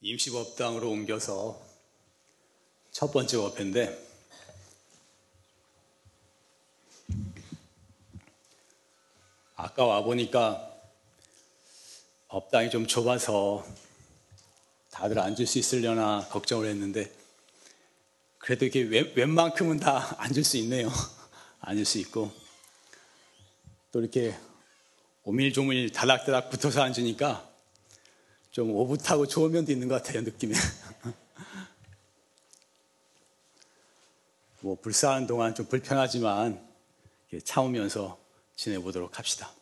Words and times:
임시법당으로 0.00 0.90
옮겨서 0.90 1.60
첫 2.90 3.12
번째 3.12 3.38
법회인데 3.38 4.06
아까 9.56 9.84
와 9.84 10.02
보니까 10.02 10.72
법당이 12.28 12.70
좀 12.70 12.86
좁아서 12.86 13.66
다들 14.90 15.18
앉을 15.18 15.46
수 15.46 15.58
있으려나 15.58 16.26
걱정을 16.30 16.68
했는데 16.68 17.10
그래도 18.38 18.64
이렇게 18.64 18.82
웬, 18.82 19.12
웬만큼은 19.14 19.80
다 19.80 20.14
앉을 20.22 20.44
수 20.44 20.56
있네요. 20.58 20.88
앉을 21.60 21.84
수 21.84 21.98
있고 21.98 22.32
또 23.90 24.00
이렇게 24.00 24.36
오밀조밀 25.24 25.90
다닥다닥 25.90 26.50
붙어서 26.50 26.82
앉으니까 26.82 27.55
좀 28.56 28.70
오붓하고 28.70 29.26
좋은 29.26 29.52
면도 29.52 29.70
있는 29.70 29.86
것 29.86 30.02
같아요, 30.02 30.22
느낌에. 30.22 30.54
뭐, 34.62 34.78
불사하는 34.80 35.26
동안 35.26 35.54
좀 35.54 35.66
불편하지만 35.66 36.66
참으면서 37.44 38.18
지내보도록 38.54 39.18
합시다. 39.18 39.52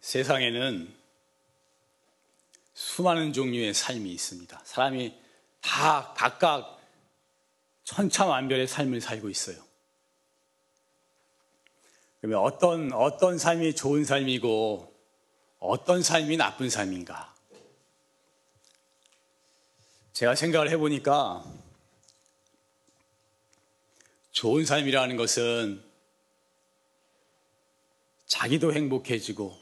세상에는 0.00 0.94
수많은 2.74 3.32
종류의 3.32 3.74
삶이 3.74 4.12
있습니다. 4.12 4.62
사람이 4.64 5.20
다 5.62 6.14
각각 6.16 6.80
천차만별의 7.82 8.68
삶을 8.68 9.00
살고 9.00 9.28
있어요. 9.28 9.67
그러면 12.20 12.40
어떤, 12.40 12.92
어떤 12.92 13.38
삶이 13.38 13.74
좋은 13.74 14.04
삶이고 14.04 14.92
어떤 15.60 16.02
삶이 16.02 16.36
나쁜 16.36 16.68
삶인가? 16.68 17.34
제가 20.12 20.34
생각을 20.34 20.68
해보니까 20.70 21.44
좋은 24.32 24.64
삶이라는 24.64 25.16
것은 25.16 25.84
자기도 28.26 28.72
행복해지고 28.72 29.56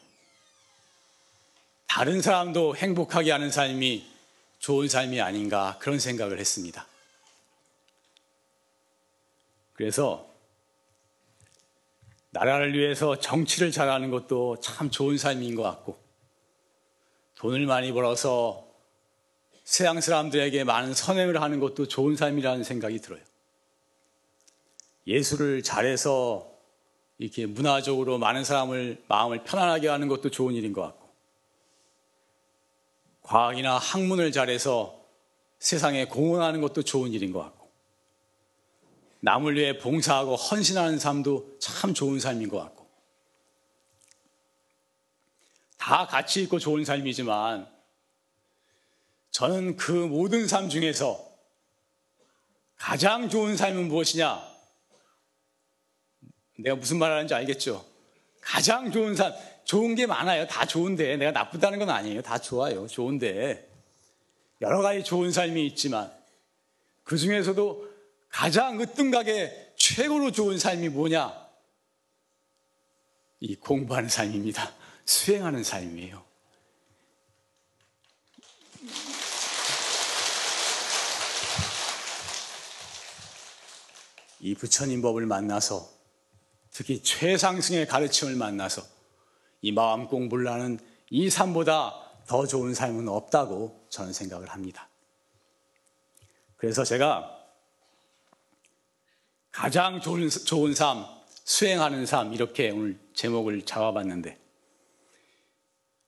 다른 1.86 2.20
사람도 2.20 2.76
행복하게 2.76 3.32
하는 3.32 3.50
삶이 3.50 4.06
좋은 4.58 4.88
삶이 4.88 5.20
아닌가 5.20 5.78
그런 5.80 5.98
생각을 5.98 6.38
했습니다. 6.38 6.86
그래서 9.74 10.35
나라를 12.36 12.74
위해서 12.74 13.18
정치를 13.18 13.70
잘하는 13.70 14.10
것도 14.10 14.60
참 14.60 14.90
좋은 14.90 15.16
삶인 15.16 15.54
것 15.54 15.62
같고 15.62 15.98
돈을 17.36 17.64
많이 17.66 17.92
벌어서 17.92 18.66
세상 19.64 20.00
사람들에게 20.00 20.64
많은 20.64 20.92
선행을 20.92 21.40
하는 21.40 21.60
것도 21.60 21.88
좋은 21.88 22.14
삶이라는 22.14 22.62
생각이 22.62 23.00
들어요. 23.00 23.20
예술을 25.06 25.62
잘해서 25.62 26.46
이렇게 27.18 27.46
문화적으로 27.46 28.18
많은 28.18 28.44
사람을 28.44 29.02
마음을 29.08 29.42
편안하게 29.42 29.88
하는 29.88 30.06
것도 30.06 30.30
좋은 30.30 30.54
일인 30.54 30.74
것 30.74 30.82
같고 30.82 31.08
과학이나 33.22 33.78
학문을 33.78 34.30
잘해서 34.30 35.00
세상에 35.58 36.04
공헌하는 36.04 36.60
것도 36.60 36.82
좋은 36.82 37.12
일인 37.12 37.32
것 37.32 37.40
같고 37.40 37.55
남을 39.20 39.56
위해 39.56 39.78
봉사하고 39.78 40.36
헌신하는 40.36 40.98
삶도 40.98 41.58
참 41.58 41.94
좋은 41.94 42.20
삶인 42.20 42.48
것 42.48 42.58
같고 42.58 42.86
다 45.78 46.06
가치 46.06 46.42
있고 46.42 46.58
좋은 46.58 46.84
삶이지만 46.84 47.68
저는 49.30 49.76
그 49.76 49.92
모든 49.92 50.48
삶 50.48 50.68
중에서 50.68 51.26
가장 52.76 53.28
좋은 53.28 53.56
삶은 53.56 53.88
무엇이냐? 53.88 54.42
내가 56.58 56.76
무슨 56.76 56.98
말 56.98 57.12
하는지 57.12 57.34
알겠죠? 57.34 57.84
가장 58.40 58.90
좋은 58.90 59.14
삶, 59.14 59.32
좋은 59.64 59.94
게 59.94 60.06
많아요. 60.06 60.46
다 60.46 60.64
좋은데. 60.64 61.16
내가 61.16 61.32
나쁘다는 61.32 61.78
건 61.78 61.90
아니에요. 61.90 62.22
다 62.22 62.38
좋아요. 62.38 62.86
좋은데. 62.86 63.68
여러 64.60 64.80
가지 64.80 65.04
좋은 65.04 65.32
삶이 65.32 65.66
있지만 65.66 66.10
그 67.04 67.18
중에서도 67.18 67.95
가장 68.36 68.78
으뜸가게 68.78 69.72
최고로 69.78 70.30
좋은 70.30 70.58
삶이 70.58 70.90
뭐냐? 70.90 71.32
이 73.40 73.56
공부하는 73.56 74.10
삶입니다. 74.10 74.74
수행하는 75.06 75.64
삶이에요. 75.64 76.22
이 84.40 84.54
부처님 84.54 85.00
법을 85.00 85.24
만나서 85.24 85.88
특히 86.72 87.02
최상승의 87.02 87.86
가르침을 87.86 88.36
만나서 88.36 88.82
이 89.62 89.72
마음 89.72 90.08
공부를 90.08 90.48
하는 90.48 90.78
이 91.08 91.30
삶보다 91.30 91.94
더 92.26 92.46
좋은 92.46 92.74
삶은 92.74 93.08
없다고 93.08 93.86
저는 93.88 94.12
생각을 94.12 94.50
합니다. 94.50 94.90
그래서 96.58 96.84
제가 96.84 97.35
가장 99.56 100.02
좋은, 100.02 100.28
좋은 100.28 100.74
삶, 100.74 101.06
수행하는 101.44 102.04
삶, 102.04 102.34
이렇게 102.34 102.68
오늘 102.68 102.98
제목을 103.14 103.62
잡아봤는데, 103.62 104.38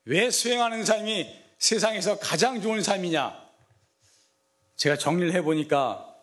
왜 0.05 0.31
수행하는 0.31 0.85
삶이 0.85 1.27
세상에서 1.59 2.19
가장 2.19 2.61
좋은 2.61 2.83
삶이냐? 2.83 3.49
제가 4.77 4.99
정리를 4.99 5.33
해보니까 5.33 6.15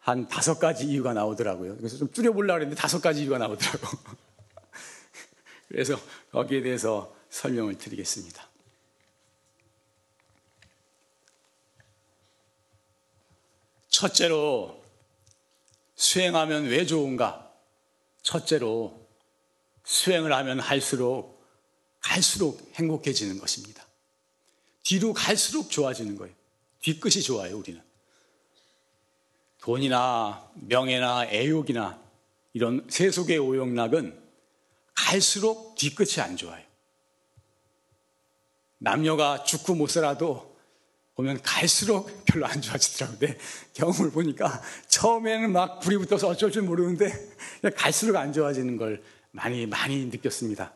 한 0.00 0.26
다섯 0.26 0.58
가지 0.58 0.84
이유가 0.84 1.14
나오더라고요. 1.14 1.76
그래서 1.76 1.96
좀 1.96 2.12
줄여보려고 2.12 2.62
했는데 2.62 2.74
다섯 2.74 3.00
가지 3.00 3.22
이유가 3.22 3.38
나오더라고. 3.38 3.86
그래서 5.68 5.96
거기에 6.32 6.60
대해서 6.60 7.14
설명을 7.30 7.78
드리겠습니다. 7.78 8.48
첫째로 13.88 14.83
수행하면 15.96 16.64
왜 16.64 16.86
좋은가? 16.86 17.52
첫째로 18.22 19.08
수행을 19.84 20.32
하면 20.32 20.60
할수록 20.60 21.44
갈수록 22.00 22.60
행복해지는 22.74 23.38
것입니다. 23.38 23.84
뒤로 24.82 25.12
갈수록 25.12 25.70
좋아지는 25.70 26.16
거예요. 26.16 26.34
뒤끝이 26.80 27.22
좋아요, 27.22 27.56
우리는. 27.56 27.82
돈이나 29.60 30.50
명예나 30.54 31.26
애욕이나 31.26 31.98
이런 32.52 32.86
세속의 32.90 33.38
오용락은 33.38 34.22
갈수록 34.94 35.74
뒤끝이 35.76 36.20
안 36.20 36.36
좋아요. 36.36 36.62
남녀가 38.78 39.42
죽고 39.44 39.74
못 39.74 39.88
살아도 39.88 40.53
보면 41.14 41.40
갈수록 41.42 42.24
별로 42.24 42.46
안 42.46 42.60
좋아지더라고요. 42.60 43.18
내 43.20 43.38
경험을 43.74 44.10
보니까 44.10 44.60
처음에는 44.88 45.52
막 45.52 45.80
불이 45.80 45.98
붙어서 45.98 46.28
어쩔 46.28 46.50
줄 46.50 46.62
모르는데 46.62 47.12
갈수록 47.76 48.18
안 48.18 48.32
좋아지는 48.32 48.76
걸 48.76 49.02
많이 49.30 49.66
많이 49.66 50.06
느꼈습니다. 50.06 50.72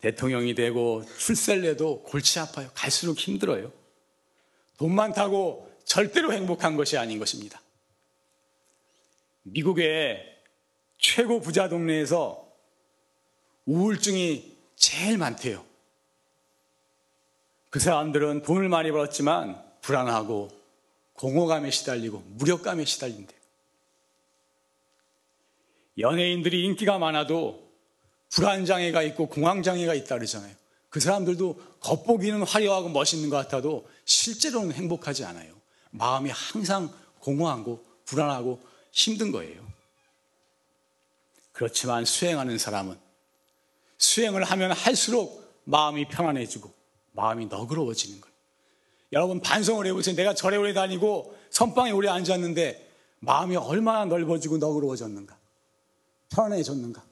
대통령이 0.00 0.54
되고 0.54 1.04
출세를 1.18 1.64
해도 1.70 2.02
골치 2.02 2.38
아파요. 2.38 2.70
갈수록 2.74 3.18
힘들어요. 3.18 3.72
돈 4.76 4.94
많다고 4.94 5.72
절대로 5.84 6.32
행복한 6.32 6.76
것이 6.76 6.98
아닌 6.98 7.18
것입니다. 7.18 7.60
미국의 9.42 10.22
최고 10.98 11.40
부자 11.40 11.68
동네에서 11.68 12.46
우울증이 13.64 14.56
제일 14.76 15.16
많대요. 15.18 15.64
그 17.70 17.80
사람들은 17.80 18.42
돈을 18.42 18.68
많이 18.68 18.90
벌었지만 18.90 19.62
불안하고 19.80 20.48
공허감에 21.14 21.70
시달리고 21.70 22.22
무력감에 22.26 22.84
시달린대요. 22.84 23.38
연예인들이 25.98 26.64
인기가 26.64 26.98
많아도 26.98 27.66
불안장애가 28.30 29.02
있고 29.02 29.28
공황장애가 29.28 29.94
있다 29.94 30.16
그러잖아요. 30.16 30.54
그 30.90 31.00
사람들도 31.00 31.78
겉보기는 31.80 32.42
화려하고 32.42 32.88
멋있는 32.88 33.30
것 33.30 33.36
같아도 33.36 33.88
실제로는 34.04 34.72
행복하지 34.72 35.24
않아요. 35.24 35.54
마음이 35.90 36.30
항상 36.30 36.92
공허하고 37.20 37.84
불안하고 38.04 38.60
힘든 38.92 39.32
거예요. 39.32 39.66
그렇지만 41.52 42.04
수행하는 42.04 42.58
사람은 42.58 42.98
수행을 43.98 44.44
하면 44.44 44.72
할수록 44.72 45.62
마음이 45.64 46.08
편안해지고 46.08 46.75
마음이 47.16 47.46
너그러워지는 47.46 48.20
거예요. 48.20 48.36
여러분 49.12 49.40
반성을 49.40 49.84
해보세요. 49.86 50.14
내가 50.14 50.34
절에 50.34 50.56
오래 50.56 50.72
다니고 50.72 51.36
선방에 51.50 51.90
오래 51.90 52.08
앉았는데 52.08 52.86
마음이 53.20 53.56
얼마나 53.56 54.04
넓어지고 54.04 54.58
너그러워졌는가? 54.58 55.36
편안해졌는가? 56.30 57.02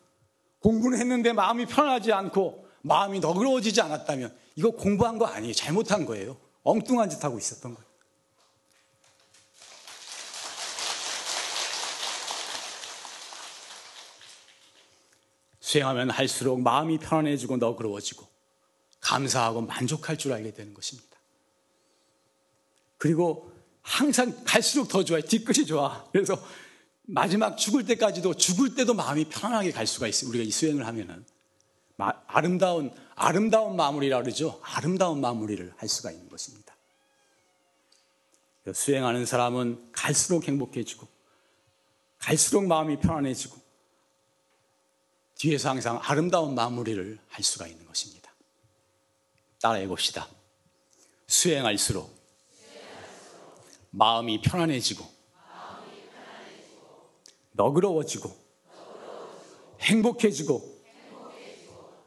공부는 0.60 0.98
했는데 0.98 1.32
마음이 1.32 1.66
편하지 1.66 2.12
않고 2.12 2.68
마음이 2.82 3.20
너그러워지지 3.20 3.80
않았다면 3.80 4.36
이거 4.56 4.70
공부한 4.70 5.18
거 5.18 5.26
아니에요. 5.26 5.54
잘못한 5.54 6.04
거예요. 6.04 6.36
엉뚱한 6.62 7.10
짓 7.10 7.22
하고 7.24 7.38
있었던 7.38 7.74
거예요. 7.74 7.84
수행하면 15.60 16.10
할수록 16.10 16.60
마음이 16.60 16.98
편안해지고 16.98 17.56
너그러워지고 17.56 18.33
감사하고 19.04 19.60
만족할 19.62 20.16
줄 20.16 20.32
알게 20.32 20.52
되는 20.52 20.74
것입니다. 20.74 21.16
그리고 22.98 23.52
항상 23.82 24.42
갈수록 24.44 24.88
더 24.88 25.04
좋아요. 25.04 25.22
뒤끝이 25.22 25.66
좋아. 25.66 26.06
그래서 26.10 26.42
마지막 27.02 27.56
죽을 27.56 27.84
때까지도 27.84 28.34
죽을 28.34 28.74
때도 28.74 28.94
마음이 28.94 29.26
편안하게 29.26 29.72
갈 29.72 29.86
수가 29.86 30.08
있어요. 30.08 30.30
우리가 30.30 30.44
이 30.44 30.50
수행을 30.50 30.86
하면은 30.86 31.24
아름다운 32.26 32.92
아름다운 33.14 33.76
마무리라 33.76 34.22
그러죠. 34.22 34.58
아름다운 34.62 35.20
마무리를 35.20 35.72
할 35.76 35.88
수가 35.88 36.10
있는 36.10 36.28
것입니다. 36.28 36.74
수행하는 38.72 39.26
사람은 39.26 39.92
갈수록 39.92 40.48
행복해지고 40.48 41.06
갈수록 42.18 42.66
마음이 42.66 42.98
편안해지고 43.00 43.56
뒤에서 45.34 45.68
항상 45.68 46.00
아름다운 46.02 46.54
마무리를 46.54 47.18
할 47.28 47.44
수가 47.44 47.66
있는 47.66 47.84
것입니다. 47.84 48.33
따라해 49.64 49.88
봅시다. 49.88 50.28
수행할수록 51.26 52.14
마음이 53.92 54.42
편안해지고 54.42 55.02
너그러워지고 57.52 58.44
행복해지고 59.80 60.84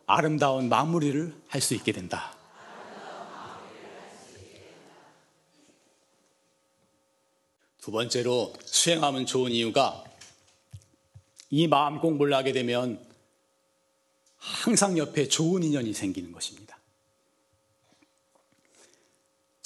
아름다운 0.06 0.69
마무리를 0.69 1.36
할 1.48 1.59
수 1.59 1.74
있게 1.74 1.92
된다. 1.94 2.38
두 7.81 7.89
번째로 7.89 8.54
수행하면 8.65 9.25
좋은 9.25 9.51
이유가 9.51 10.04
이 11.50 11.68
마음 11.68 12.00
공부를 12.00 12.36
하게 12.36 12.51
되면 12.51 13.04
항상 14.38 14.95
옆에 15.00 15.27
좋은 15.27 15.63
인연이 15.63 15.92
생기는 15.94 16.31
것입니다. 16.31 16.67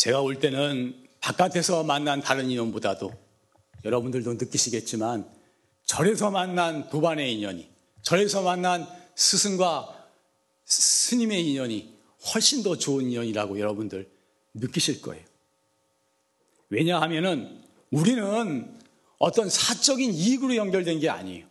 제가 0.02 0.20
올 0.22 0.40
때는 0.40 0.96
바깥에서 1.20 1.84
만난 1.84 2.22
다른 2.22 2.50
인연보다도 2.50 3.14
여러분들도 3.86 4.34
느끼시겠지만 4.34 5.30
절에서 5.86 6.32
만난 6.32 6.90
도반의 6.90 7.36
인연이 7.36 7.70
절에서 8.02 8.42
만난 8.42 8.88
스승과 9.14 10.08
스님의 10.66 11.48
인연이 11.48 11.94
훨씬 12.34 12.64
더 12.64 12.80
좋은 12.80 13.12
인연이라고 13.12 13.60
여러분들 13.60 14.10
느끼실 14.56 15.04
거예요. 15.04 15.24
왜냐하면은 16.70 17.62
우리는 17.92 18.80
어떤 19.20 19.50
사적인 19.50 20.14
이익으로 20.14 20.56
연결된 20.56 21.00
게 21.00 21.10
아니에요. 21.10 21.46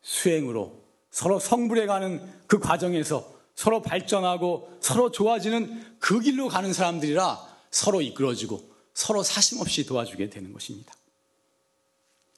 수행으로 0.00 0.82
서로 1.10 1.38
성불해 1.38 1.84
가는 1.84 2.26
그 2.46 2.58
과정에서 2.58 3.30
서로 3.54 3.82
발전하고 3.82 4.78
서로 4.80 5.10
좋아지는 5.10 5.96
그 5.98 6.20
길로 6.20 6.48
가는 6.48 6.72
사람들이라 6.72 7.38
서로 7.70 8.00
이끌어주고 8.00 8.72
서로 8.94 9.22
사심없이 9.22 9.86
도와주게 9.86 10.30
되는 10.30 10.52
것입니다. 10.52 10.92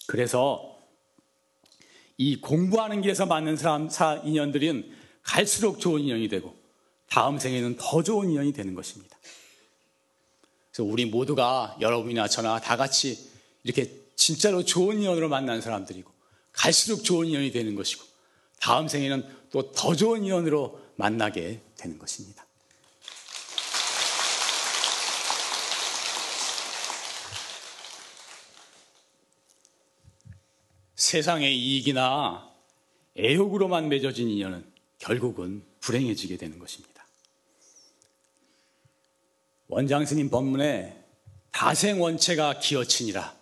그래서 0.07 0.79
이 2.17 2.41
공부하는 2.41 3.01
길에서 3.01 3.27
만난 3.27 3.57
사람, 3.57 3.89
사, 3.89 4.21
인연들은 4.25 4.93
갈수록 5.23 5.81
좋은 5.81 6.03
인연이 6.03 6.29
되고 6.29 6.55
다음 7.09 7.39
생에는 7.39 7.77
더 7.79 8.03
좋은 8.03 8.31
인연이 8.31 8.53
되는 8.53 8.75
것입니다. 8.75 9.17
그래서 10.71 10.85
우리 10.91 11.07
모두가 11.07 11.77
여러분이나 11.81 12.29
저나 12.29 12.61
다 12.61 12.77
같이 12.77 13.31
이렇게 13.63 13.91
진짜로 14.17 14.65
좋은 14.65 14.99
인연으로 14.99 15.29
만난 15.29 15.61
사람들이고 15.61 16.11
갈수록 16.53 17.03
좋은 17.03 17.29
인연이 17.29 17.51
되는 17.51 17.75
것이고 17.75 18.05
다음 18.61 18.89
생에는 18.89 19.27
또 19.51 19.73
더 19.73 19.95
좋은 19.95 20.25
인연으로 20.25 20.84
만나게 20.97 21.61
되는 21.77 21.99
것입니다. 21.99 22.45
세상의 30.95 31.57
이익이나 31.57 32.51
애욕으로만 33.17 33.89
맺어진 33.89 34.29
인연은 34.29 34.65
결국은 34.99 35.65
불행해지게 35.81 36.37
되는 36.37 36.59
것입니다. 36.59 37.07
원장 39.69 40.07
스님 40.07 40.31
법문에 40.31 41.05
다생 41.53 42.01
원체가 42.01 42.59
기어치니라. 42.59 43.37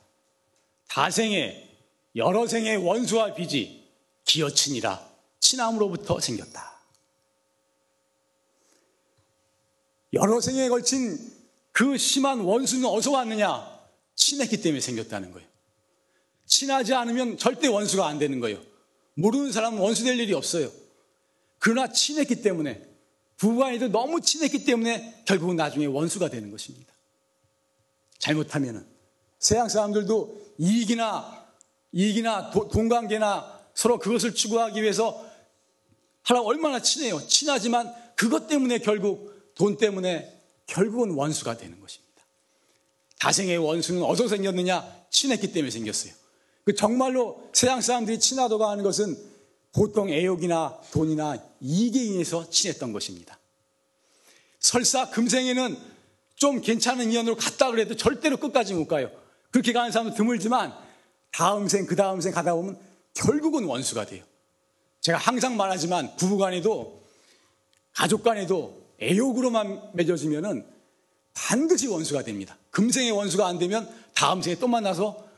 다생의 0.88 1.70
여러 2.16 2.46
생의 2.46 2.76
원수와 2.76 3.34
빚이 3.34 3.88
기어치니라. 4.24 5.10
친함으로부터 5.40 6.20
생겼다. 6.20 6.81
여러 10.12 10.40
생에 10.40 10.68
걸친 10.68 11.18
그 11.72 11.96
심한 11.96 12.40
원수는 12.40 12.86
어디서 12.86 13.12
왔느냐? 13.12 13.80
친했기 14.14 14.60
때문에 14.60 14.80
생겼다는 14.80 15.32
거예요. 15.32 15.48
친하지 16.46 16.92
않으면 16.94 17.38
절대 17.38 17.68
원수가 17.68 18.06
안 18.06 18.18
되는 18.18 18.40
거예요. 18.40 18.60
모르는 19.14 19.52
사람은 19.52 19.78
원수 19.78 20.04
될 20.04 20.18
일이 20.18 20.34
없어요. 20.34 20.70
그러나 21.58 21.90
친했기 21.90 22.42
때문에 22.42 22.82
부부간에도 23.36 23.88
너무 23.88 24.20
친했기 24.20 24.64
때문에 24.64 25.22
결국은 25.24 25.56
나중에 25.56 25.86
원수가 25.86 26.28
되는 26.28 26.50
것입니다. 26.50 26.92
잘못하면은 28.18 28.86
세상 29.38 29.68
사람들도 29.68 30.54
이익이나 30.58 31.46
이익이나 31.92 32.50
돈 32.50 32.88
관계나 32.88 33.60
서로 33.74 33.98
그것을 33.98 34.34
추구하기 34.34 34.80
위해서 34.80 35.26
하나 36.22 36.40
얼마나 36.42 36.80
친해요. 36.80 37.20
친하지만 37.26 37.92
그것 38.14 38.46
때문에 38.46 38.78
결국 38.78 39.31
돈 39.62 39.76
때문에 39.76 40.42
결국은 40.66 41.12
원수가 41.12 41.56
되는 41.56 41.80
것입니다. 41.80 42.24
다생의 43.20 43.58
원수는 43.58 44.02
어디서 44.02 44.26
생겼느냐? 44.26 44.84
친했기 45.08 45.52
때문에 45.52 45.70
생겼어요. 45.70 46.12
그 46.64 46.74
정말로 46.74 47.48
세상 47.52 47.80
사람들이 47.80 48.18
친하다고 48.18 48.66
하는 48.66 48.82
것은 48.82 49.16
보통 49.70 50.10
애욕이나 50.10 50.80
돈이나 50.90 51.38
이익에 51.60 52.02
인해서 52.02 52.50
친했던 52.50 52.92
것입니다. 52.92 53.38
설사 54.58 55.10
금생에는 55.10 55.78
좀 56.34 56.60
괜찮은 56.60 57.12
인연으로 57.12 57.36
갔다 57.36 57.70
그래도 57.70 57.94
절대로 57.94 58.38
끝까지 58.38 58.74
못 58.74 58.88
가요. 58.88 59.12
그렇게 59.52 59.72
가는 59.72 59.92
사람은 59.92 60.14
드물지만 60.14 60.74
다음 61.30 61.68
생, 61.68 61.86
그 61.86 61.94
다음 61.94 62.20
생 62.20 62.32
가다 62.32 62.54
보면 62.54 62.80
결국은 63.14 63.62
원수가 63.62 64.06
돼요. 64.06 64.24
제가 65.02 65.18
항상 65.18 65.56
말하지만 65.56 66.16
부부 66.16 66.36
간에도 66.36 67.00
가족 67.92 68.24
간에도 68.24 68.81
애욕으로만 69.02 69.90
맺어지면은 69.94 70.66
반드시 71.34 71.88
원수가 71.88 72.22
됩니다. 72.22 72.56
금생의 72.70 73.10
원수가 73.12 73.46
안 73.46 73.58
되면 73.58 73.88
다음 74.14 74.42
생에 74.42 74.56
또 74.56 74.68
만나서 74.68 75.28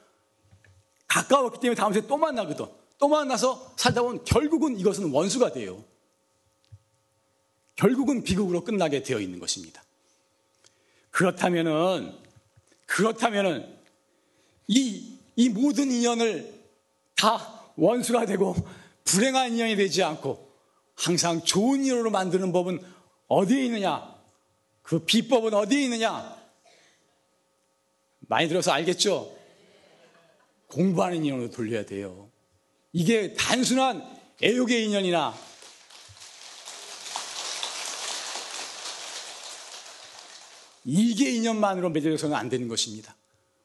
가까웠기 1.09 1.61
때문에 1.61 1.76
다음 1.76 1.92
생에 1.92 2.06
또 2.06 2.16
만나거든. 2.16 2.66
또 2.99 3.09
만나서 3.09 3.75
살다 3.76 4.02
보면 4.02 4.25
결국은 4.25 4.78
이것은 4.78 5.11
원수가 5.11 5.52
돼요. 5.52 5.85
결국은 7.76 8.23
비극으로 8.23 8.64
끝나게 8.64 9.02
되어 9.02 9.21
있는 9.21 9.38
것입니다. 9.38 9.83
그렇다면은, 11.11 12.16
그렇다면은, 12.87 13.78
이, 14.68 15.18
이 15.37 15.49
모든 15.49 15.90
인연을 15.90 16.52
다 17.16 17.62
원수가 17.76 18.26
되고 18.26 18.54
불행한 19.04 19.52
인연이 19.52 19.76
되지 19.76 20.02
않고 20.02 20.52
항상 20.94 21.42
좋은 21.42 21.85
인연으로 21.85 22.11
만드는 22.11 22.52
법은 22.52 22.80
어디에 23.28 23.64
있느냐? 23.66 24.14
그 24.83 24.99
비법은 25.00 25.54
어디에 25.54 25.85
있느냐? 25.85 26.37
많이 28.21 28.49
들어서 28.49 28.73
알겠죠? 28.73 29.35
공부하는 30.69 31.25
인연으로 31.25 31.50
돌려야 31.50 31.85
돼요. 31.85 32.31
이게 32.93 33.35
단순한 33.35 34.02
애욕의 34.43 34.85
인연이나 34.87 35.35
이게 40.85 41.31
인연만으로 41.31 41.90
맺어져서는 41.90 42.37
안 42.37 42.49
되는 42.49 42.69
것입니다. 42.69 43.16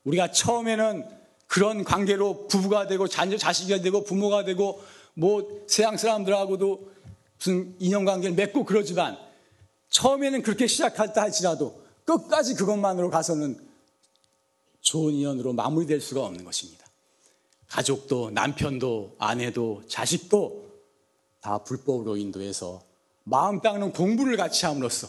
우리가 0.06 0.32
처음에는 0.32 1.06
그런 1.48 1.84
관계로 1.84 2.48
부부가 2.48 2.88
되고 2.88 3.08
자식이 3.08 3.82
되고 3.82 4.04
부모가 4.04 4.46
되고 4.46 4.82
뭐 5.16 5.66
세상 5.68 5.98
사람들하고도 5.98 6.92
무슨 7.38 7.76
인연 7.80 8.06
관계를 8.06 8.36
맺고 8.36 8.66
그러지만 8.66 9.18
처음에는 9.90 10.42
그렇게 10.42 10.68
시작했다 10.68 11.22
할지라도 11.22 11.84
끝까지 12.06 12.56
그것만으로 12.56 13.10
가서는 13.10 13.60
좋은 14.82 15.14
인연으로 15.14 15.54
마무리될 15.54 16.02
수가 16.02 16.26
없는 16.26 16.44
것입니다. 16.44 16.86
가족도 17.68 18.32
남편도 18.32 19.16
아내도 19.20 19.84
자식도 19.88 20.70
다 21.42 21.60
불법으로 21.60 22.18
인도해서 22.18 22.82
마음 23.24 23.62
닦는 23.62 23.94
공부를 23.94 24.38
같이 24.38 24.66
함으로써 24.66 25.08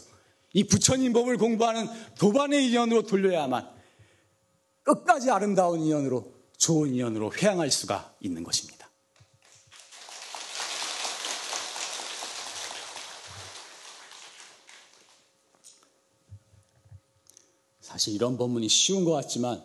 이 0.52 0.64
부처님 0.64 1.12
법을 1.12 1.38
공부하는 1.38 1.87
도반의 2.18 2.66
인연으로 2.66 3.02
돌려야만 3.02 3.68
끝까지 4.82 5.30
아름다운 5.30 5.80
인연으로 5.80 6.32
좋은 6.58 6.90
인연으로 6.90 7.32
회양할 7.32 7.70
수가 7.70 8.14
있는 8.20 8.42
것입니다. 8.42 8.79
사실 18.00 18.14
이런 18.14 18.38
법문이 18.38 18.71
쉬운 18.71 19.04
것 19.04 19.12
같지만 19.12 19.62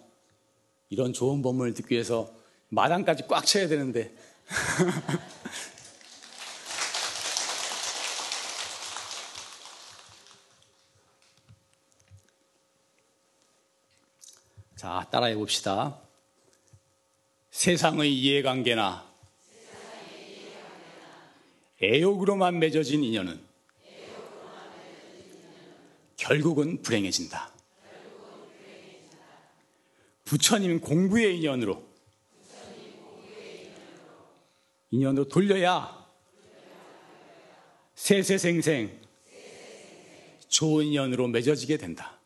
이런 0.90 1.14
좋은 1.14 1.42
법문을 1.42 1.74
듣기 1.74 1.94
위해서 1.94 2.30
마당까지 2.68 3.28
꽉 3.30 3.46
쳐야 3.46 3.70
되는데 3.70 4.14
자, 14.76 15.08
따라해 15.10 15.36
봅시다. 15.36 15.98
세상의 17.52 18.14
이해관계나 18.14 19.10
애욕으로만 21.82 22.60
맺어진 22.60 23.02
인연은 23.02 23.40
결국은 26.18 26.82
불행해진다. 26.82 27.55
부처님 30.26 30.82
공부의 30.82 31.38
인연으로 31.38 31.84
인연으로 34.92 35.28
돌려야 35.28 36.06
세세생생 37.94 39.02
좋은 40.48 40.86
인연으로 40.86 41.28
맺어지게 41.28 41.78
된다. 41.78 42.20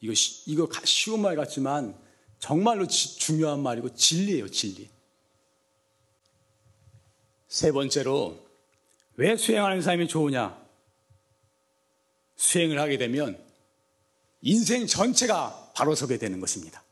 이거, 0.00 0.12
이거 0.46 0.68
쉬운 0.84 1.22
말 1.22 1.36
같지만 1.36 1.96
정말로 2.38 2.86
지, 2.86 3.18
중요한 3.18 3.60
말이고 3.60 3.94
진리예요, 3.94 4.48
진리. 4.48 4.90
세 7.46 7.70
번째로 7.70 8.44
왜 9.14 9.36
수행하는 9.36 9.80
사람이 9.80 10.08
좋으냐? 10.08 10.60
수행을 12.36 12.80
하게 12.80 12.98
되면 12.98 13.51
인생 14.42 14.86
전체가 14.86 15.72
바로 15.74 15.94
서게 15.94 16.18
되는 16.18 16.40
것입니다. 16.40 16.82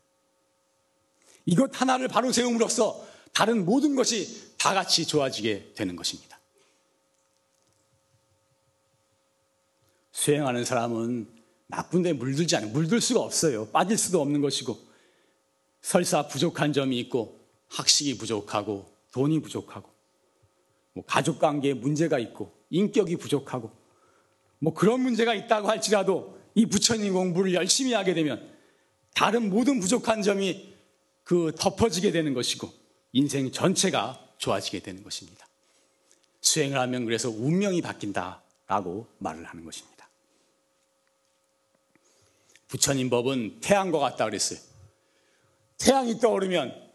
이것 1.47 1.79
하나를 1.81 2.09
바로 2.09 2.33
세움으로써 2.33 3.07
다른 3.33 3.65
모든 3.65 3.95
것이 3.95 4.55
다 4.57 4.73
같이 4.75 5.07
좋아지게 5.07 5.75
되는 5.75 5.97
것입니다. 5.97 6.39
수행하는 10.13 10.65
사람은 10.65 11.29
나쁜 11.67 12.03
데 12.03 12.13
물들지 12.13 12.57
않아요. 12.57 12.71
물들 12.71 13.01
수가 13.01 13.21
없어요. 13.21 13.69
빠질 13.69 13.97
수도 13.97 14.21
없는 14.21 14.41
것이고 14.41 14.79
설사 15.81 16.27
부족한 16.29 16.73
점이 16.73 16.99
있고 17.01 17.41
학식이 17.69 18.19
부족하고 18.19 18.93
돈이 19.13 19.41
부족하고 19.41 19.89
뭐 20.93 21.05
가족 21.07 21.39
관계에 21.39 21.75
문제가 21.75 22.19
있고 22.19 22.53
인격이 22.71 23.17
부족하고 23.17 23.71
뭐 24.59 24.75
그런 24.75 25.01
문제가 25.01 25.35
있다고 25.35 25.69
할지라도 25.69 26.40
이 26.55 26.67
부처님 26.67 27.13
공부를 27.13 27.55
열심히 27.55 27.93
하게 27.93 28.15
되면 28.15 28.51
다른 29.15 29.51
모든 29.51 29.81
부족한 29.81 30.23
점이 30.23 30.75
그 31.25 31.53
덮어지게 31.59 32.11
되는 32.11 32.35
것이고 32.35 32.71
인생 33.13 33.51
전체가 33.53 34.21
좋아지게 34.39 34.81
되는 34.81 35.03
것입니다. 35.03 35.47
수행을 36.41 36.79
하면 36.79 37.05
그래서 37.05 37.29
운명이 37.29 37.83
바뀐다라고 37.83 39.07
말을 39.19 39.45
하는 39.45 39.65
것입니다. 39.65 40.09
부처님 42.69 43.11
법은 43.11 43.61
태양과 43.61 43.99
같다 43.99 44.25
그랬어요. 44.25 44.59
태양이 45.77 46.19
떠오르면 46.19 46.91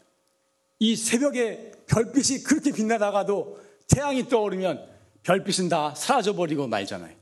이 0.78 0.96
새벽에 0.96 1.72
별빛이 1.86 2.42
그렇게 2.42 2.72
빛나다가도 2.72 3.60
태양이 3.88 4.28
떠오르면 4.28 4.86
별빛은 5.22 5.68
다 5.68 5.94
사라져버리고 5.94 6.66
말잖아요. 6.66 7.14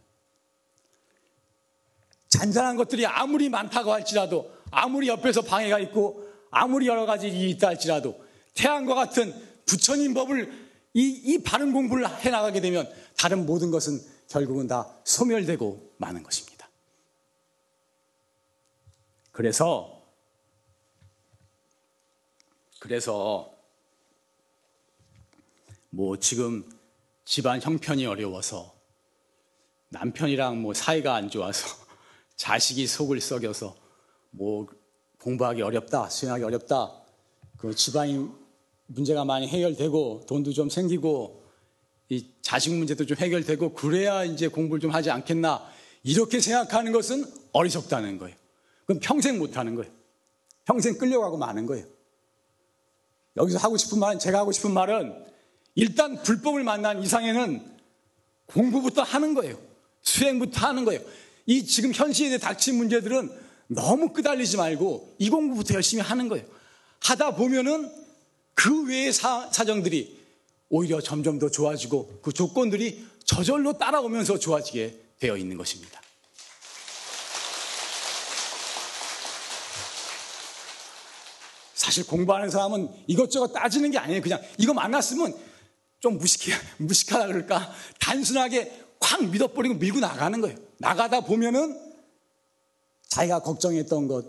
잔잔한 2.35 2.77
것들이 2.77 3.07
아무리 3.07 3.49
많다고 3.49 3.93
할지라도 3.93 4.51
아무리 4.73 5.07
옆에서 5.07 5.43
방해가 5.43 5.79
있고 5.79 6.29
아무리 6.51 6.89
여러 6.89 7.07
가지 7.07 7.29
일이 7.29 7.51
있다 7.51 7.69
할지라도 7.69 8.21
태양과 8.55 8.95
같은 8.97 9.33
부처님 9.67 10.15
법을 10.15 10.53
이, 10.95 11.03
이 11.03 11.43
바른 11.45 11.73
공부를 11.73 12.09
해나가게 12.09 12.61
되면 12.61 12.93
다른 13.17 13.47
모든 13.47 13.71
것은 13.71 14.01
결국은 14.29 14.67
다 14.67 14.89
소멸되고 15.05 15.95
마는 15.99 16.25
것입니다. 16.25 16.69
그래서 19.31 20.03
그래서 22.81 23.53
뭐 25.91 26.19
지금 26.19 26.69
집안 27.25 27.61
형편이 27.61 28.07
어려워서 28.07 28.75
남편이랑 29.91 30.61
뭐 30.61 30.75
사이가 30.75 31.15
안 31.15 31.31
좋아서 31.31 31.84
자식이 32.37 32.87
속을 32.87 33.21
썩여서 33.21 33.75
뭐 34.31 34.67
공부하기 35.21 35.63
어렵다, 35.63 36.09
수행하기 36.11 36.45
어렵다. 36.45 36.93
그 37.57 37.75
집안이 37.75 38.29
문제가 38.87 39.25
많이 39.25 39.49
해결되고 39.49 40.25
돈도 40.27 40.53
좀 40.53 40.69
생기고 40.69 41.43
이 42.11 42.29
자식 42.43 42.75
문제도 42.75 43.05
좀 43.07 43.17
해결되고 43.17 43.73
그래야 43.75 44.25
이제 44.25 44.49
공부를 44.49 44.81
좀 44.81 44.91
하지 44.91 45.11
않겠나 45.11 45.67
이렇게 46.03 46.41
생각하는 46.41 46.93
것은 46.93 47.25
어리석다는 47.53 48.19
거예요. 48.19 48.37
그럼 48.85 49.01
평생 49.03 49.39
못 49.39 49.57
하는 49.57 49.75
거예요. 49.75 49.91
평생 50.65 50.99
끌려가고 50.99 51.39
마는 51.39 51.67
거예요. 51.67 51.87
여기서 53.37 53.59
하고 53.59 53.77
싶은 53.77 53.99
말은, 53.99 54.19
제가 54.19 54.39
하고 54.39 54.53
싶은 54.53 54.73
말은 54.73 55.25
일단 55.75 56.23
불법을 56.23 56.63
만난 56.63 57.03
이상에는 57.03 57.75
공부부터 58.47 59.03
하는 59.03 59.35
거예요. 59.35 59.59
수행부터 60.03 60.67
하는 60.67 60.85
거예요. 60.85 61.01
이 61.47 61.65
지금 61.67 61.93
현실에 61.93 62.39
닥친 62.39 62.77
문제들은 62.77 63.31
너무 63.67 64.13
끄달리지 64.13 64.57
말고 64.57 65.17
이 65.19 65.31
공부부터 65.31 65.75
열심히 65.75 66.03
하는 66.03 66.29
거예요. 66.29 66.47
하다 67.01 67.37
보면은 67.37 67.93
그 68.55 68.87
외의 68.87 69.13
사, 69.13 69.51
사정들이 69.53 70.25
오히려 70.69 71.01
점점 71.01 71.39
더 71.39 71.51
좋아지고 71.51 72.21
그 72.23 72.33
조건들이 72.33 73.05
저절로 73.25 73.77
따라오면서 73.77 74.39
좋아지게 74.39 75.01
되어 75.19 75.37
있는 75.37 75.57
것입니다. 75.57 76.01
사실 81.75 82.07
공부하는 82.07 82.51
사람은 82.51 82.89
이것저것 83.07 83.49
따지는 83.49 83.91
게 83.91 83.99
아니에요. 83.99 84.23
그냥 84.23 84.41
이거 84.59 84.73
만났으면 84.73 85.35
좀 86.01 86.19
무식해, 86.19 86.53
무식하다 86.79 87.27
그럴까? 87.27 87.73
단순하게 88.01 88.85
콱 88.99 89.25
믿어버리고 89.31 89.75
밀고 89.75 90.01
나가는 90.01 90.41
거예요. 90.41 90.57
나가다 90.79 91.23
보면은 91.23 91.79
자기가 93.09 93.41
걱정했던 93.41 94.09
것, 94.09 94.27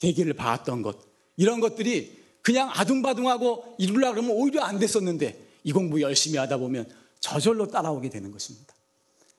대기를 0.00 0.34
봐왔던 0.34 0.82
것, 0.82 0.98
이런 1.36 1.60
것들이 1.60 2.24
그냥 2.42 2.70
아둥바둥하고 2.72 3.76
이루려 3.78 4.12
그러면 4.12 4.30
오히려 4.32 4.62
안 4.62 4.78
됐었는데 4.78 5.46
이 5.64 5.72
공부 5.72 6.00
열심히 6.00 6.38
하다 6.38 6.58
보면 6.58 6.88
저절로 7.20 7.66
따라오게 7.66 8.08
되는 8.08 8.30
것입니다. 8.30 8.72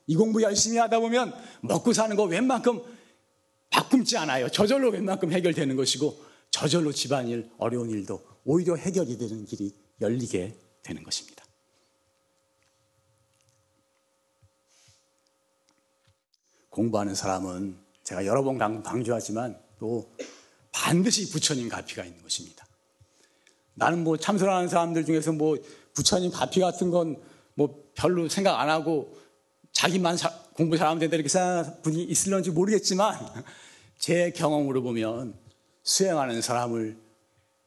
이 0.06 0.14
공부 0.14 0.42
열심히 0.42 0.78
하다 0.78 1.00
보면 1.00 1.34
먹고 1.62 1.92
사는 1.92 2.14
거 2.16 2.24
웬만큼 2.24 2.82
바꿈지 3.70 4.16
않아요. 4.18 4.48
저절로 4.48 4.90
웬만큼 4.90 5.32
해결되는 5.32 5.76
것이고 5.76 6.22
저절로 6.50 6.92
집안일, 6.92 7.50
어려운 7.58 7.90
일도 7.90 8.22
오히려 8.44 8.76
해결이 8.76 9.16
되는 9.18 9.44
길이 9.44 9.74
열리게 10.00 10.54
되는 10.82 11.02
것입니다. 11.02 11.37
공부하는 16.78 17.14
사람은 17.14 17.76
제가 18.04 18.24
여러 18.24 18.42
번 18.42 18.58
강조하지만 18.58 19.58
또 19.78 20.10
반드시 20.72 21.30
부처님 21.30 21.68
가피가 21.68 22.04
있는 22.04 22.22
것입니다. 22.22 22.66
나는 23.74 24.02
뭐 24.02 24.16
참선하는 24.16 24.68
사람들 24.68 25.04
중에서 25.04 25.32
뭐 25.32 25.56
부처님 25.94 26.30
가피 26.30 26.60
같은 26.60 26.90
건 26.90 27.16
뭐 27.58 27.90
별로 27.96 28.28
생각 28.28 28.60
안 28.60 28.70
하고 28.70 29.18
자기만 29.72 30.16
공부 30.54 30.78
잘하면 30.78 31.00
된다 31.00 31.16
이렇게 31.16 31.28
생각하는 31.28 31.82
분이 31.82 32.04
있을런지 32.04 32.52
모르겠지만 32.52 33.18
제 33.98 34.30
경험으로 34.30 34.80
보면 34.80 35.36
수행하는 35.82 36.40
사람을 36.40 36.96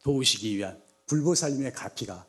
도우시기 0.03 0.56
위한 0.56 0.82
불보살님의 1.08 1.74
가피가 1.74 2.25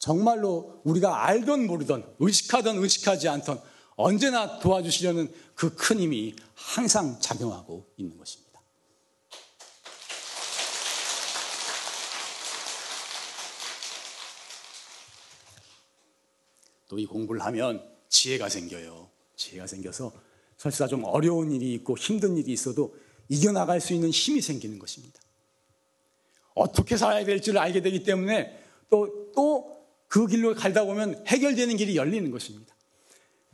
정말로 0.00 0.80
우리가 0.82 1.26
알던 1.26 1.68
모르던 1.68 2.16
의식하던 2.18 2.78
의식하지 2.78 3.28
않던 3.28 3.60
언제나 3.96 4.58
도와주시려는 4.58 5.32
그 5.54 5.74
큰 5.74 5.98
힘이 6.00 6.36
항상 6.54 7.18
작용하고 7.20 7.86
있는 7.96 8.16
것입니다. 8.16 8.60
또 16.88 16.98
이 16.98 17.06
공부를 17.06 17.42
하면 17.46 17.82
지혜가 18.08 18.48
생겨요. 18.48 19.10
지혜가 19.36 19.66
생겨서 19.66 20.12
설사 20.56 20.86
좀 20.86 21.04
어려운 21.04 21.50
일이 21.50 21.74
있고 21.74 21.96
힘든 21.96 22.36
일이 22.36 22.52
있어도 22.52 22.96
이겨나갈 23.28 23.80
수 23.80 23.92
있는 23.92 24.10
힘이 24.10 24.40
생기는 24.40 24.78
것입니다. 24.78 25.20
어떻게 26.54 26.96
살아야 26.96 27.24
될지를 27.24 27.58
알게 27.58 27.82
되기 27.82 28.02
때문에 28.04 28.62
또, 28.88 29.32
또 29.34 29.76
그 30.08 30.26
길로 30.26 30.54
갈다 30.54 30.84
보면 30.84 31.24
해결되는 31.26 31.76
길이 31.76 31.96
열리는 31.96 32.30
것입니다. 32.30 32.75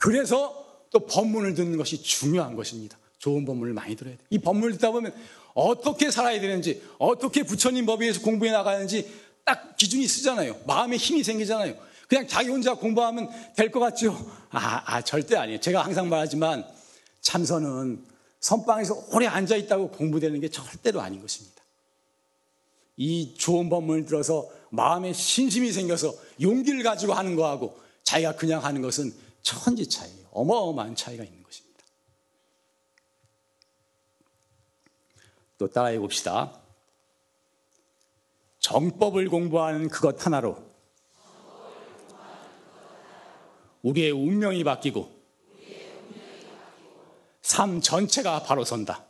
그래서 0.03 0.85
또 0.91 1.07
법문을 1.07 1.55
듣는 1.55 1.77
것이 1.79 2.03
중요한 2.03 2.57
것입니다. 2.57 2.99
좋은 3.19 3.45
법문을 3.45 3.73
많이 3.73 3.95
들어야 3.95 4.17
돼요. 4.17 4.27
이 4.31 4.39
법문을 4.39 4.73
듣다 4.73 4.91
보면 4.91 5.15
어떻게 5.55 6.11
살아야 6.11 6.41
되는지, 6.41 6.83
어떻게 6.99 7.45
부처님 7.45 7.87
법에 7.87 8.07
의해서 8.07 8.21
공부해 8.21 8.51
나가는지 8.51 9.09
딱 9.45 9.77
기준이 9.77 10.09
쓰잖아요. 10.09 10.61
마음에 10.67 10.97
힘이 10.97 11.23
생기잖아요. 11.23 11.77
그냥 12.09 12.27
자기 12.27 12.49
혼자 12.49 12.75
공부하면 12.75 13.31
될 13.55 13.71
것 13.71 13.79
같죠? 13.79 14.13
아, 14.51 14.83
아, 14.87 15.03
절대 15.03 15.37
아니에요. 15.37 15.61
제가 15.61 15.85
항상 15.85 16.09
말하지만 16.09 16.65
참선은 17.21 18.05
선방에서 18.41 19.07
오래 19.13 19.29
앉아 19.29 19.55
있다고 19.55 19.91
공부되는 19.91 20.41
게 20.41 20.49
절대로 20.49 21.01
아닌 21.01 21.21
것입니다. 21.21 21.63
이 22.97 23.35
좋은 23.39 23.69
법문을 23.69 24.07
들어서 24.07 24.49
마음에 24.71 25.13
신심이 25.13 25.71
생겨서 25.71 26.13
용기를 26.41 26.83
가지고 26.83 27.13
하는 27.15 27.37
거하고 27.37 27.79
자기가 28.03 28.35
그냥 28.35 28.65
하는 28.65 28.83
것은 28.83 29.13
천지 29.43 29.89
차이예요. 29.89 30.29
어마어마한 30.33 30.95
차이가 30.95 31.25
있는 31.25 31.43
것입니다. 31.43 31.85
또 35.59 35.69
따라해 35.69 35.99
봅시다. 35.99 36.61
정법을 38.61 39.29
공부하는 39.29 39.89
그것 39.89 40.25
하나로 40.25 40.73
우리의 43.83 44.13
운명이 44.13 44.63
바뀌고 44.65 45.23
삶 47.43 47.81
전체가 47.81 48.45
바로 48.45 48.65
선다. 48.65 49.07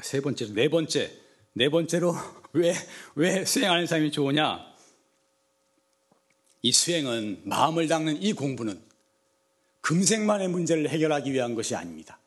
세 0.00 0.20
번째로 0.20 0.52
네 0.54 0.68
번째 0.68 1.27
네 1.52 1.68
번째로 1.68 2.14
왜 2.52 2.74
왜 3.14 3.44
수행하는 3.44 3.86
삶이 3.86 4.12
좋으냐? 4.12 4.64
이 6.62 6.72
수행은 6.72 7.42
마음을 7.44 7.88
닦는 7.88 8.22
이 8.22 8.32
공부는 8.32 8.80
금생만의 9.80 10.48
문제를 10.48 10.88
해결하기 10.88 11.32
위한 11.32 11.54
것이 11.54 11.74
아닙니다. 11.74 12.18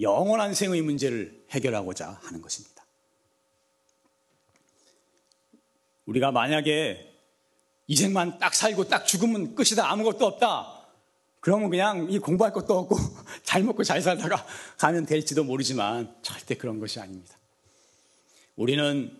영원한 0.00 0.54
생의 0.54 0.82
문제를 0.82 1.44
해결하고자 1.50 2.20
하는 2.22 2.42
것입니다. 2.42 2.84
우리가 6.06 6.32
만약에 6.32 7.12
이 7.86 7.96
생만 7.96 8.38
딱 8.38 8.54
살고 8.54 8.88
딱 8.88 9.06
죽으면 9.06 9.54
끝이다 9.54 9.90
아무것도 9.90 10.26
없다. 10.26 10.88
그러면 11.40 11.70
그냥 11.70 12.10
이 12.10 12.18
공부할 12.18 12.52
것도 12.52 12.78
없고 12.78 12.96
잘 13.44 13.62
먹고 13.62 13.84
잘 13.84 14.02
살다가 14.02 14.44
가면 14.78 15.06
될지도 15.06 15.44
모르지만 15.44 16.16
절대 16.22 16.56
그런 16.56 16.80
것이 16.80 16.98
아닙니다. 16.98 17.36
우리는 18.56 19.16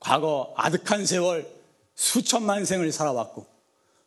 과거 0.00 0.54
아득한 0.56 1.06
세월 1.06 1.46
수천만 1.94 2.64
생을 2.64 2.92
살아왔고 2.92 3.46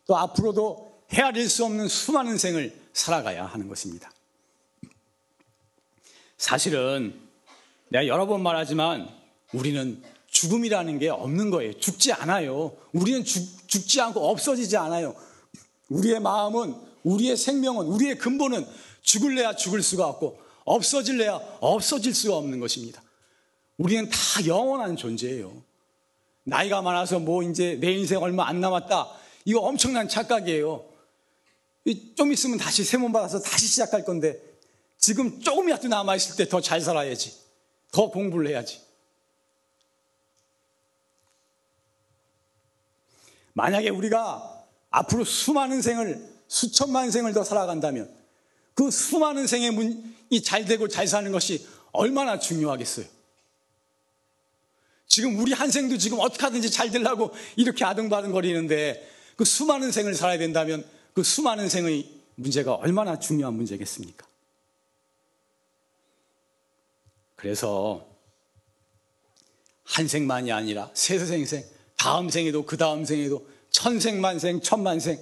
또 0.07 0.17
앞으로도 0.17 1.03
헤아릴 1.13 1.49
수 1.49 1.65
없는 1.65 1.87
수많은 1.87 2.37
생을 2.37 2.75
살아가야 2.93 3.45
하는 3.45 3.67
것입니다. 3.67 4.11
사실은 6.37 7.19
내가 7.89 8.07
여러 8.07 8.25
번 8.25 8.41
말하지만 8.41 9.09
우리는 9.53 10.01
죽음이라는 10.27 10.99
게 10.99 11.09
없는 11.09 11.51
거예요. 11.51 11.73
죽지 11.77 12.13
않아요. 12.13 12.75
우리는 12.93 13.23
죽, 13.23 13.67
죽지 13.67 13.99
않고 13.99 14.29
없어지지 14.29 14.77
않아요. 14.77 15.13
우리의 15.89 16.21
마음은, 16.21 16.73
우리의 17.03 17.35
생명은, 17.35 17.85
우리의 17.87 18.17
근본은 18.17 18.65
죽을래야 19.01 19.55
죽을 19.55 19.83
수가 19.83 20.07
없고 20.07 20.39
없어질래야 20.63 21.33
없어질 21.59 22.15
수가 22.15 22.37
없는 22.37 22.61
것입니다. 22.61 23.01
우리는 23.81 24.07
다 24.09 24.45
영원한 24.45 24.95
존재예요. 24.95 25.51
나이가 26.43 26.83
많아서 26.83 27.19
뭐 27.19 27.41
이제 27.41 27.77
내 27.81 27.91
인생 27.91 28.21
얼마 28.21 28.47
안 28.47 28.61
남았다. 28.61 29.09
이거 29.45 29.59
엄청난 29.61 30.07
착각이에요. 30.07 30.85
좀 32.15 32.31
있으면 32.31 32.59
다시 32.59 32.83
세몸 32.83 33.11
받아서 33.11 33.39
다시 33.41 33.65
시작할 33.65 34.05
건데 34.05 34.39
지금 34.99 35.41
조금이라도 35.41 35.87
남아있을 35.87 36.35
때 36.35 36.45
더 36.47 36.61
잘 36.61 36.79
살아야지. 36.79 37.33
더 37.91 38.11
공부를 38.11 38.49
해야지. 38.49 38.81
만약에 43.53 43.89
우리가 43.89 44.63
앞으로 44.91 45.23
수많은 45.25 45.81
생을, 45.81 46.23
수천만 46.47 47.09
생을 47.09 47.33
더 47.33 47.43
살아간다면 47.43 48.15
그 48.75 48.91
수많은 48.91 49.47
생의 49.47 49.71
문이 49.71 50.43
잘 50.43 50.65
되고 50.65 50.87
잘 50.87 51.07
사는 51.07 51.31
것이 51.31 51.67
얼마나 51.91 52.37
중요하겠어요. 52.37 53.20
지금 55.11 55.37
우리 55.39 55.51
한 55.51 55.69
생도 55.69 55.97
지금 55.97 56.21
어떻게 56.21 56.43
하든지 56.43 56.71
잘 56.71 56.89
되려고 56.89 57.31
이렇게 57.57 57.83
아등바등 57.83 58.31
거리는데 58.31 59.05
그 59.35 59.43
수많은 59.43 59.91
생을 59.91 60.15
살아야 60.15 60.37
된다면 60.37 60.85
그 61.13 61.21
수많은 61.21 61.67
생의 61.67 62.09
문제가 62.35 62.75
얼마나 62.75 63.19
중요한 63.19 63.55
문제겠습니까? 63.55 64.25
그래서 67.35 68.07
한 69.83 70.07
생만이 70.07 70.49
아니라 70.53 70.89
세세생생, 70.93 71.65
다음 71.97 72.29
생에도 72.29 72.65
그 72.65 72.77
다음 72.77 73.03
생에도 73.03 73.45
천생만생, 73.71 74.61
천만생, 74.61 75.19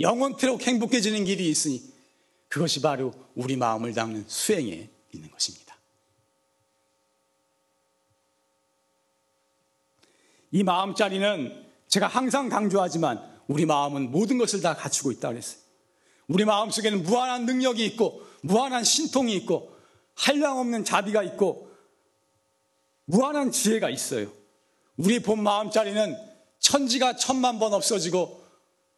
영원토록 0.00 0.62
행복해지는 0.62 1.24
길이 1.24 1.48
있으니 1.48 1.80
그것이 2.48 2.80
바로 2.80 3.14
우리 3.36 3.54
마음을 3.54 3.94
닦는 3.94 4.24
수행에 4.26 4.90
있는 5.12 5.30
것입니다. 5.30 5.67
이 10.50 10.62
마음자리는 10.62 11.66
제가 11.88 12.06
항상 12.06 12.48
강조하지만 12.48 13.22
우리 13.46 13.66
마음은 13.66 14.10
모든 14.10 14.38
것을 14.38 14.60
다 14.60 14.74
갖추고 14.74 15.10
있다고 15.12 15.36
했어요. 15.36 15.60
우리 16.28 16.44
마음 16.44 16.70
속에는 16.70 17.02
무한한 17.02 17.46
능력이 17.46 17.84
있고 17.86 18.22
무한한 18.42 18.84
신통이 18.84 19.34
있고 19.36 19.74
한량없는 20.14 20.84
자비가 20.84 21.22
있고 21.22 21.70
무한한 23.06 23.50
지혜가 23.50 23.88
있어요. 23.88 24.30
우리 24.96 25.20
본 25.20 25.42
마음자리는 25.42 26.16
천지가 26.58 27.16
천만 27.16 27.58
번 27.58 27.72
없어지고 27.72 28.44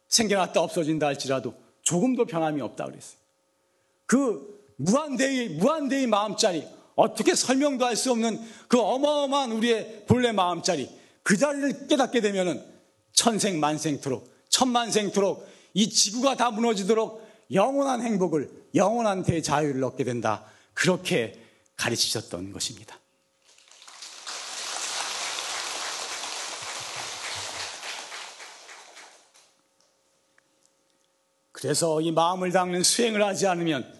생겨났다 0.09 0.61
없어진다 0.61 1.07
할지라도 1.07 1.53
조금도 1.83 2.25
변함이 2.25 2.59
없다 2.61 2.85
그랬어요. 2.85 3.17
그 4.05 4.61
무한대의 4.75 5.49
무한대의 5.49 6.07
마음자리 6.07 6.67
어떻게 6.95 7.35
설명도 7.35 7.85
할 7.85 7.95
수 7.95 8.11
없는 8.11 8.39
그 8.67 8.79
어마어마한 8.79 9.51
우리의 9.53 10.05
본래 10.07 10.31
마음자리 10.33 10.89
그 11.23 11.37
자리를 11.37 11.87
깨닫게 11.87 12.21
되면은 12.21 12.65
천생 13.13 13.59
만생토록 13.59 14.31
천만생토록 14.49 15.47
이 15.73 15.89
지구가 15.89 16.35
다 16.35 16.51
무너지도록 16.51 17.27
영원한 17.51 18.01
행복을 18.01 18.49
영원한 18.75 19.23
대자유를 19.23 19.83
얻게 19.83 20.03
된다. 20.03 20.45
그렇게 20.73 21.39
가르치셨던 21.75 22.51
것입니다. 22.51 22.97
그래서 31.51 32.01
이 32.01 32.11
마음을 32.11 32.51
닦는 32.51 32.81
수행을 32.81 33.23
하지 33.23 33.45
않으면 33.45 33.99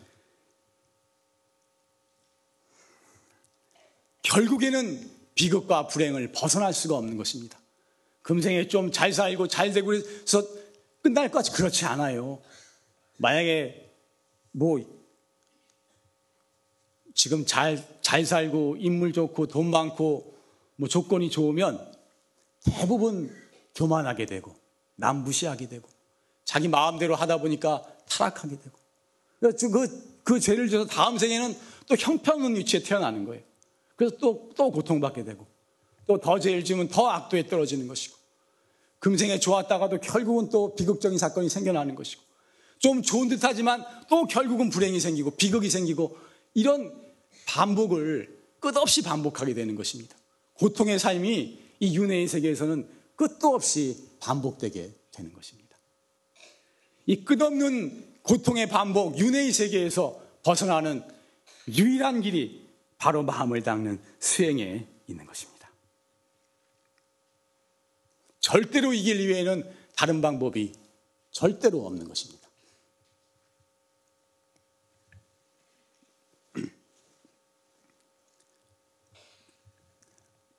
결국에는 4.23 5.10
비극과 5.35 5.87
불행을 5.87 6.31
벗어날 6.31 6.73
수가 6.73 6.95
없는 6.97 7.17
것입니다. 7.17 7.59
금생에 8.21 8.67
좀 8.67 8.91
잘 8.91 9.13
살고 9.13 9.47
잘 9.47 9.71
되고 9.71 9.93
해서 9.93 10.45
끝날 11.01 11.29
것 11.29 11.39
같이 11.39 11.51
그렇지 11.51 11.85
않아요. 11.85 12.39
만약에 13.17 13.91
뭐 14.51 14.79
지금 17.13 17.45
잘, 17.45 17.83
잘 18.01 18.25
살고 18.25 18.77
인물 18.79 19.13
좋고 19.13 19.47
돈 19.47 19.69
많고 19.69 20.35
뭐 20.75 20.87
조건이 20.87 21.29
좋으면 21.29 21.93
대부분 22.63 23.35
교만하게 23.75 24.25
되고 24.25 24.55
남 24.95 25.23
무시하게 25.23 25.67
되고 25.67 25.87
자기 26.45 26.67
마음대로 26.67 27.15
하다 27.15 27.37
보니까 27.37 27.83
타락하게 28.07 28.57
되고 28.57 28.77
그, 29.71 30.21
그 30.23 30.39
죄를 30.39 30.69
져서 30.69 30.85
다음 30.85 31.17
생에는 31.17 31.57
또 31.87 31.95
형편없는 31.95 32.55
위치에 32.55 32.81
태어나는 32.81 33.25
거예요. 33.25 33.43
그래서 34.01 34.17
또, 34.17 34.49
또 34.57 34.71
고통받게 34.71 35.23
되고 35.23 35.45
또 36.07 36.17
더 36.17 36.39
죄를 36.39 36.63
지면 36.63 36.87
더 36.87 37.07
악도에 37.07 37.45
떨어지는 37.45 37.87
것이고 37.87 38.17
금생에 38.97 39.39
좋았다가도 39.39 39.99
결국은 39.99 40.49
또 40.49 40.73
비극적인 40.73 41.19
사건이 41.19 41.49
생겨나는 41.49 41.93
것이고 41.93 42.23
좀 42.79 43.03
좋은 43.03 43.29
듯 43.29 43.43
하지만 43.43 43.85
또 44.09 44.25
결국은 44.25 44.71
불행이 44.71 44.99
생기고 44.99 45.31
비극이 45.31 45.69
생기고 45.69 46.17
이런 46.55 46.91
반복을 47.45 48.39
끝없이 48.59 49.03
반복하게 49.03 49.53
되는 49.53 49.75
것입니다. 49.75 50.17
고통의 50.55 50.97
삶이 50.97 51.59
이 51.79 51.95
윤회의 51.95 52.27
세계에서는 52.27 52.87
끝도 53.15 53.53
없이 53.53 53.97
반복되게 54.19 54.89
되는 55.11 55.31
것입니다. 55.31 55.77
이 57.05 57.23
끝없는 57.23 58.03
고통의 58.23 58.67
반복, 58.67 59.19
윤회의 59.19 59.51
세계에서 59.51 60.19
벗어나는 60.41 61.03
유일한 61.67 62.21
길이 62.21 62.60
바로 63.01 63.23
마음을 63.23 63.63
닦는 63.63 63.99
수행에 64.19 64.87
있는 65.07 65.25
것입니다. 65.25 65.71
절대로 68.39 68.93
이길 68.93 69.19
이외에는 69.19 69.75
다른 69.95 70.21
방법이 70.21 70.71
절대로 71.31 71.83
없는 71.87 72.07
것입니다. 72.07 72.47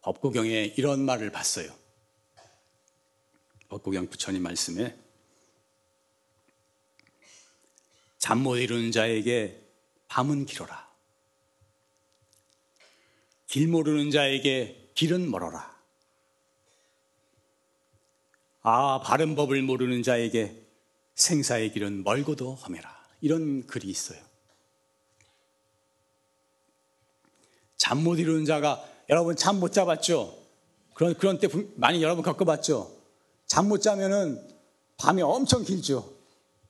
법구경에 0.03 0.75
이런 0.77 1.05
말을 1.05 1.31
봤어요. 1.31 1.73
법구경 3.69 4.09
부처님 4.09 4.43
말씀에 4.43 4.99
잠 8.19 8.39
못 8.41 8.57
이루는 8.57 8.91
자에게 8.91 9.65
밤은 10.09 10.47
길어라. 10.47 10.92
길 13.53 13.69
모르는 13.69 14.11
자에게 14.11 14.93
길은 14.95 15.31
멀어라. 15.31 15.77
아, 18.63 19.03
바른 19.05 19.35
법을 19.37 19.61
모르는 19.61 20.03
자에게 20.03 20.57
생사의 21.17 21.73
길은 21.73 22.03
멀고도 22.03 22.55
험해라. 22.55 22.91
이런 23.21 23.67
글이 23.67 23.91
있어요. 23.91 24.19
잠 27.77 27.99
못 27.99 28.19
이루는 28.19 28.47
자가 28.47 28.83
여러분 29.11 29.37
잠 29.37 29.61
못 29.61 29.71
잡았죠? 29.71 30.35
그런, 30.95 31.13
그런 31.19 31.39
때 31.39 31.47
많이 31.75 32.03
여러분 32.03 32.25
겪어봤죠? 32.25 32.91
잠 33.47 33.69
못 33.69 33.83
자면은 33.83 34.49
밤이 34.97 35.21
엄청 35.21 35.63
길죠? 35.63 36.11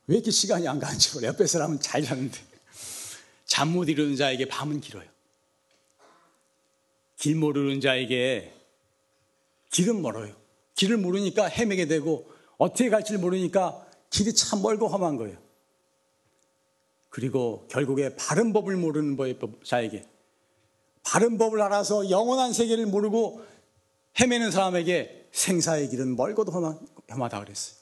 왜 0.08 0.16
이렇게 0.16 0.32
시간이 0.32 0.66
안 0.66 0.80
가는지 0.80 1.14
몰라. 1.14 1.28
옆에 1.28 1.46
사람은 1.46 1.78
잘 1.78 2.02
자는데. 2.02 2.40
잠 3.46 3.68
못 3.68 3.88
이루는 3.88 4.16
자에게 4.16 4.48
밤은 4.48 4.80
길어요. 4.80 5.11
길 7.22 7.36
모르는 7.36 7.80
자에게 7.80 8.52
길은 9.70 10.02
멀어요. 10.02 10.34
길을 10.74 10.96
모르니까 10.96 11.44
헤매게 11.44 11.86
되고 11.86 12.28
어떻게 12.58 12.90
갈지 12.90 13.16
모르니까 13.16 13.86
길이 14.10 14.34
참 14.34 14.60
멀고 14.60 14.88
험한 14.88 15.18
거예요. 15.18 15.38
그리고 17.10 17.64
결국에 17.70 18.16
바른 18.16 18.52
법을 18.52 18.76
모르는 18.76 19.16
자에게 19.64 20.04
바른 21.04 21.38
법을 21.38 21.62
알아서 21.62 22.10
영원한 22.10 22.52
세계를 22.52 22.86
모르고 22.86 23.40
헤매는 24.18 24.50
사람에게 24.50 25.28
생사의 25.30 25.90
길은 25.90 26.16
멀고도 26.16 26.50
험하다 27.08 27.38
그랬어요. 27.38 27.76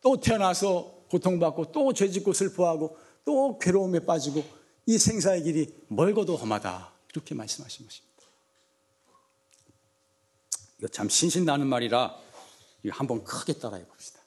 또 0.00 0.18
태어나서 0.18 1.02
고통받고 1.10 1.72
또 1.72 1.92
죄짓고 1.92 2.32
슬퍼하고 2.32 2.96
또 3.26 3.58
괴로움에 3.58 4.06
빠지고 4.06 4.42
이 4.86 4.96
생사의 4.96 5.42
길이 5.42 5.74
멀고도 5.88 6.36
험하다. 6.36 6.90
이렇게 7.12 7.34
말씀하신 7.34 7.84
것입니다. 7.84 8.08
이거 10.78 10.88
참 10.88 11.08
신신나는 11.08 11.66
말이라 11.66 12.16
이거 12.82 12.94
한번 12.96 13.24
크게 13.24 13.54
따라해 13.54 13.84
봅시다. 13.86 14.20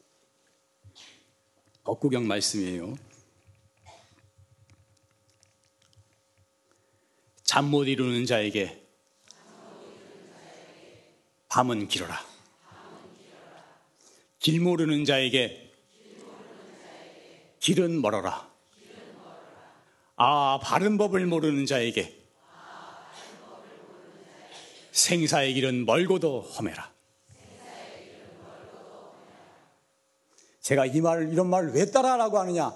법구경 1.83 2.27
말씀이에요. 2.27 2.93
잠 7.43 7.65
못 7.65 7.85
이루는 7.85 8.25
자에게 8.25 8.81
밤은 11.49 11.87
길어라. 11.89 12.17
길 14.39 14.59
모르는 14.61 15.05
자에게 15.05 15.73
길은 17.59 18.01
멀어라. 18.01 18.49
아, 20.15 20.59
바른 20.63 20.97
법을 20.97 21.25
모르는 21.25 21.65
자에게 21.65 22.20
생사의 24.91 25.54
길은 25.54 25.86
멀고도 25.86 26.41
험해라. 26.41 26.91
제가 30.62 30.86
이 30.86 31.01
말을, 31.01 31.32
이런 31.32 31.49
말을 31.49 31.73
왜 31.73 31.89
따라하라고 31.89 32.39
하느냐? 32.39 32.73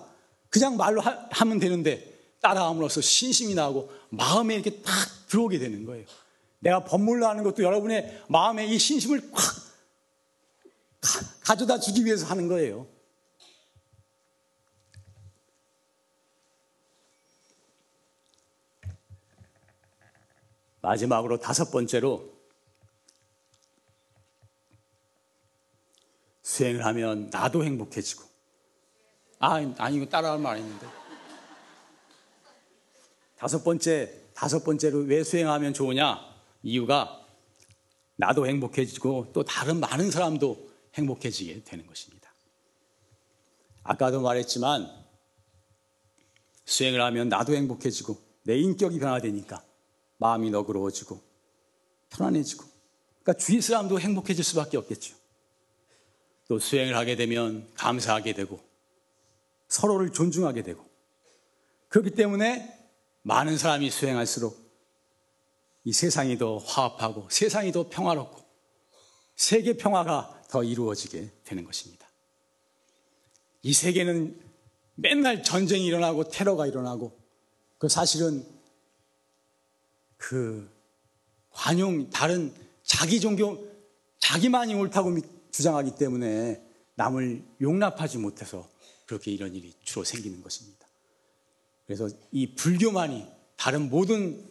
그냥 0.49 0.77
말로 0.77 1.01
하, 1.01 1.45
면 1.45 1.59
되는데 1.59 2.13
따라함으로써 2.41 3.01
신심이 3.01 3.53
나고 3.53 3.91
마음에 4.09 4.55
이렇게 4.55 4.81
딱 4.81 4.93
들어오게 5.27 5.59
되는 5.59 5.85
거예요. 5.85 6.05
내가 6.59 6.83
법물로 6.83 7.27
하는 7.27 7.43
것도 7.43 7.63
여러분의 7.63 8.23
마음에 8.27 8.65
이 8.65 8.79
신심을 8.79 9.29
확 9.33 9.65
가져다 11.41 11.79
주기 11.79 12.05
위해서 12.05 12.25
하는 12.25 12.47
거예요. 12.47 12.87
마지막으로 20.85 21.39
다섯 21.39 21.71
번째로 21.71 22.31
수행을 26.43 26.85
하면 26.85 27.29
나도 27.31 27.63
행복해지고 27.63 28.23
아, 29.39 29.55
아니 29.77 29.97
이거 29.97 30.05
따라할 30.05 30.39
말 30.39 30.57
아닌데 30.57 30.87
다섯 33.37 33.63
번째, 33.63 34.11
다섯 34.33 34.63
번째로 34.63 34.99
왜 34.99 35.23
수행하면 35.23 35.73
좋으냐? 35.73 36.19
이유가 36.63 37.25
나도 38.15 38.47
행복해지고 38.47 39.31
또 39.33 39.43
다른 39.43 39.79
많은 39.79 40.09
사람도 40.09 40.71
행복해지게 40.93 41.63
되는 41.63 41.85
것입니다. 41.85 42.31
아까도 43.83 44.21
말했지만 44.21 44.89
수행을 46.63 47.01
하면 47.01 47.29
나도 47.29 47.53
행복해지고 47.53 48.17
내 48.43 48.57
인격이 48.57 48.99
변화되니까 48.99 49.63
마음이 50.17 50.49
너그러워지고 50.49 51.21
편안해지고 52.09 52.63
그러니까 53.21 53.43
주위 53.43 53.61
사람도 53.61 53.99
행복해질 53.99 54.43
수밖에 54.43 54.77
없겠죠. 54.77 55.15
또 56.47 56.59
수행을 56.59 56.95
하게 56.95 57.15
되면 57.15 57.67
감사하게 57.73 58.33
되고 58.33 58.59
서로를 59.67 60.11
존중하게 60.11 60.63
되고 60.63 60.85
그렇기 61.89 62.11
때문에 62.11 62.71
많은 63.23 63.57
사람이 63.57 63.89
수행할수록 63.89 64.63
이 65.83 65.93
세상이 65.93 66.37
더 66.37 66.57
화합하고 66.57 67.27
세상이 67.29 67.71
더 67.71 67.89
평화롭고 67.89 68.43
세계 69.35 69.73
평화가 69.73 70.43
더 70.49 70.63
이루어지게 70.63 71.31
되는 71.43 71.63
것입니다. 71.63 72.07
이 73.63 73.73
세계는 73.73 74.39
맨날 74.95 75.43
전쟁이 75.43 75.85
일어나고 75.85 76.29
테러가 76.29 76.67
일어나고 76.67 77.17
그 77.77 77.89
사실은 77.89 78.45
그 80.27 80.67
관용 81.51 82.09
다른 82.09 82.51
자기 82.81 83.19
종교 83.19 83.63
자기만이 84.17 84.73
옳다고 84.73 85.15
주장하기 85.51 85.97
때문에 85.99 86.63
남을 86.95 87.43
용납하지 87.61 88.17
못해서 88.17 88.67
그렇게 89.05 89.29
이런 89.31 89.53
일이 89.53 89.71
주로 89.83 90.03
생기는 90.03 90.41
것입니다. 90.41 90.87
그래서 91.85 92.09
이 92.31 92.55
불교만이 92.55 93.27
다른 93.55 93.87
모든 93.87 94.43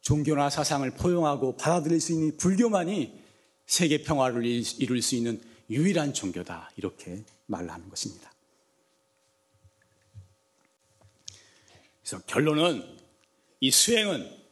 종교나 0.00 0.50
사상을 0.50 0.90
포용하고 0.90 1.56
받아들일 1.56 2.00
수 2.00 2.12
있는 2.12 2.36
불교만이 2.36 3.22
세계 3.66 4.02
평화를 4.02 4.44
이룰 4.44 5.02
수 5.02 5.14
있는 5.14 5.40
유일한 5.70 6.14
종교다. 6.14 6.72
이렇게 6.76 7.22
말을 7.46 7.70
하는 7.70 7.88
것입니다. 7.88 8.32
그래서 12.02 12.20
결론은 12.26 12.82
이 13.60 13.70
수행은 13.70 14.45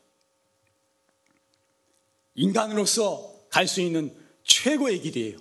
인간으로서 2.35 3.33
갈 3.51 3.67
수 3.69 3.81
있는 3.81 4.15
최고의 4.45 5.01
길이에요. 5.01 5.39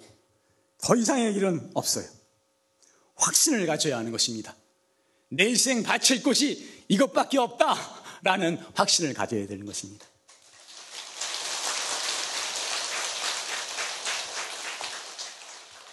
더 0.79 0.95
이상의 0.95 1.33
길은 1.33 1.71
없어요. 1.73 2.05
확신을 3.15 3.65
가져야 3.65 3.97
하는 3.97 4.11
것입니다. 4.11 4.55
내 5.29 5.45
일생 5.45 5.81
바칠 5.83 6.21
곳이 6.21 6.83
이것밖에 6.87 7.37
없다라는 7.39 8.57
확신을 8.75 9.13
가져야 9.13 9.47
되는 9.47 9.65
것입니다. 9.65 10.05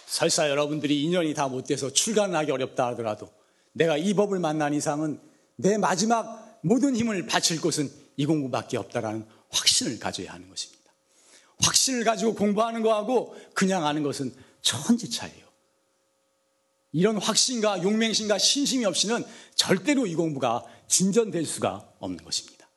설사 0.07 0.49
여러분들이 0.49 1.01
인연이 1.03 1.33
다 1.33 1.47
못 1.47 1.65
돼서 1.65 1.91
출간하기 1.91 2.51
어렵다 2.51 2.87
하더라도 2.89 3.29
내가 3.73 3.97
이 3.97 4.13
법을 4.13 4.39
만난 4.39 4.73
이상은 4.73 5.19
내 5.55 5.77
마지막 5.77 6.59
모든 6.61 6.95
힘을 6.95 7.25
바칠 7.25 7.59
곳은 7.59 7.89
이 8.17 8.25
공부밖에 8.25 8.77
없다라는 8.77 9.25
확신을 9.49 9.97
가져야 9.99 10.33
하는 10.33 10.49
것입니다. 10.49 10.80
확신을 11.63 12.03
가지고 12.03 12.33
공부하는 12.35 12.81
거하고 12.81 13.35
그냥 13.53 13.85
하는 13.85 14.03
것은 14.03 14.33
천지 14.61 15.09
차이에요. 15.09 15.45
이런 16.93 17.17
확신과 17.17 17.83
용맹심과 17.83 18.37
신심이 18.37 18.85
없이는 18.85 19.23
절대로 19.55 20.05
이 20.05 20.15
공부가 20.15 20.63
진전될 20.87 21.45
수가 21.45 21.89
없는 21.99 22.23
것입니다. 22.23 22.67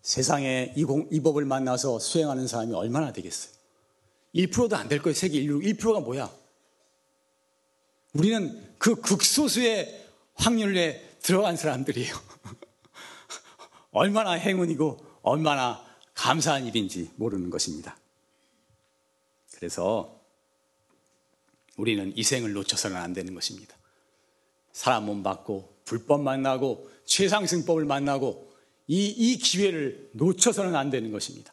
세상에 0.00 0.72
이, 0.76 0.84
공, 0.84 1.08
이 1.10 1.20
법을 1.20 1.44
만나서 1.44 1.98
수행하는 1.98 2.46
사람이 2.46 2.72
얼마나 2.74 3.12
되겠어요? 3.12 3.52
1%도 4.34 4.76
안 4.76 4.88
될 4.88 5.02
거예요. 5.02 5.14
세계 5.14 5.38
인류 5.38 5.60
1%가 5.60 6.00
뭐야? 6.00 6.32
우리는 8.12 8.74
그 8.78 8.94
극소수의 9.00 10.06
확률에 10.34 11.16
들어간 11.22 11.56
사람들이에요. 11.56 12.14
얼마나 13.96 14.32
행운이고 14.32 14.98
얼마나 15.22 15.82
감사한 16.12 16.66
일인지 16.66 17.10
모르는 17.16 17.48
것입니다. 17.48 17.96
그래서 19.54 20.20
우리는 21.78 22.12
이 22.14 22.22
생을 22.22 22.52
놓쳐서는 22.52 22.94
안 22.94 23.14
되는 23.14 23.34
것입니다. 23.34 23.74
사람 24.70 25.06
몸 25.06 25.22
받고 25.22 25.78
불법 25.86 26.20
만나고 26.20 26.90
최상승법을 27.06 27.86
만나고 27.86 28.52
이, 28.86 29.06
이 29.06 29.38
기회를 29.38 30.10
놓쳐서는 30.12 30.76
안 30.76 30.90
되는 30.90 31.10
것입니다. 31.10 31.50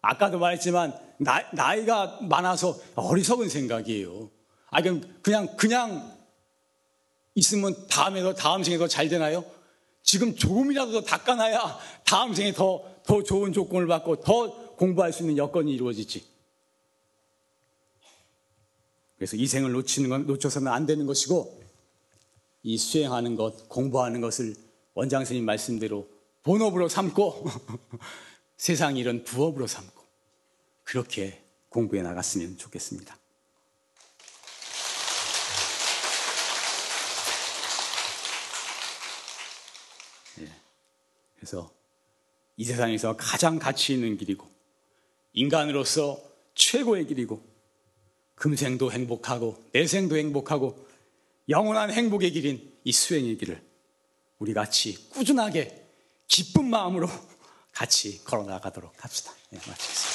아까도 0.00 0.38
말했지만 0.38 0.96
나, 1.18 1.50
나이가 1.52 2.20
많아서 2.22 2.78
어리석은 2.94 3.48
생각이에요. 3.48 4.30
아 4.70 4.80
그럼 4.80 5.02
그냥 5.22 5.56
그냥 5.56 6.16
있으면 7.34 7.88
다음에 7.88 8.22
더 8.22 8.32
다음 8.32 8.62
생에 8.62 8.78
더잘 8.78 9.08
되나요? 9.08 9.44
지금 10.04 10.36
조금이라도 10.36 10.92
더 10.92 11.00
닦아놔야 11.00 11.78
다음 12.04 12.34
생에 12.34 12.52
더, 12.52 12.84
더 13.04 13.22
좋은 13.22 13.52
조건을 13.52 13.88
받고 13.88 14.20
더 14.20 14.74
공부할 14.76 15.12
수 15.12 15.22
있는 15.22 15.38
여건이 15.38 15.72
이루어지지. 15.72 16.24
그래서 19.16 19.36
이 19.36 19.46
생을 19.46 19.72
놓치는 19.72 20.10
건 20.10 20.26
놓쳐서는 20.26 20.70
안 20.70 20.84
되는 20.84 21.06
것이고 21.06 21.62
이 22.62 22.76
수행하는 22.76 23.34
것, 23.34 23.68
공부하는 23.68 24.20
것을 24.20 24.54
원장 24.92 25.20
선생님 25.20 25.46
말씀대로 25.46 26.06
본업으로 26.42 26.88
삼고 26.88 27.46
세상 28.58 28.98
일은 28.98 29.24
부업으로 29.24 29.66
삼고 29.66 30.02
그렇게 30.82 31.42
공부해 31.70 32.02
나갔으면 32.02 32.58
좋겠습니다. 32.58 33.16
그래서 41.44 41.70
이 42.56 42.64
세상에서 42.64 43.16
가장 43.18 43.58
가치 43.58 43.92
있는 43.92 44.16
길이고 44.16 44.48
인간으로서 45.34 46.18
최고의 46.54 47.06
길이고 47.06 47.44
금생도 48.34 48.90
행복하고 48.90 49.62
내생도 49.72 50.16
행복하고 50.16 50.88
영원한 51.50 51.90
행복의 51.90 52.30
길인 52.30 52.72
이 52.84 52.92
수행의 52.92 53.36
길을 53.36 53.62
우리 54.38 54.54
같이 54.54 55.10
꾸준하게 55.10 55.86
기쁜 56.28 56.70
마음으로 56.70 57.08
같이 57.72 58.24
걸어 58.24 58.44
나가도록 58.44 59.04
합시다. 59.04 59.34
네, 59.50 59.58
마치겠습니다. 59.58 60.13